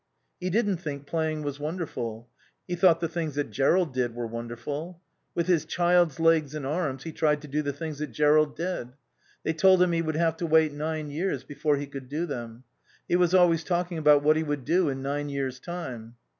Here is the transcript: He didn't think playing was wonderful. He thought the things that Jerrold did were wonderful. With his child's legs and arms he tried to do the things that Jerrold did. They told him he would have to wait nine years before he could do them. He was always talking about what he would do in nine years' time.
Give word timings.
He 0.39 0.49
didn't 0.49 0.77
think 0.77 1.05
playing 1.05 1.43
was 1.43 1.59
wonderful. 1.59 2.27
He 2.67 2.73
thought 2.75 3.01
the 3.01 3.07
things 3.07 3.35
that 3.35 3.51
Jerrold 3.51 3.93
did 3.93 4.15
were 4.15 4.25
wonderful. 4.25 4.99
With 5.35 5.45
his 5.45 5.63
child's 5.63 6.19
legs 6.19 6.55
and 6.55 6.65
arms 6.65 7.03
he 7.03 7.11
tried 7.11 7.39
to 7.43 7.47
do 7.47 7.61
the 7.61 7.71
things 7.71 7.99
that 7.99 8.11
Jerrold 8.11 8.55
did. 8.57 8.93
They 9.43 9.53
told 9.53 9.79
him 9.79 9.91
he 9.91 10.01
would 10.01 10.15
have 10.15 10.37
to 10.37 10.47
wait 10.47 10.73
nine 10.73 11.11
years 11.11 11.43
before 11.43 11.77
he 11.77 11.85
could 11.85 12.09
do 12.09 12.25
them. 12.25 12.63
He 13.07 13.15
was 13.15 13.35
always 13.35 13.63
talking 13.63 13.99
about 13.99 14.23
what 14.23 14.37
he 14.37 14.41
would 14.43 14.65
do 14.65 14.89
in 14.89 15.03
nine 15.03 15.29
years' 15.29 15.59
time. 15.59 16.15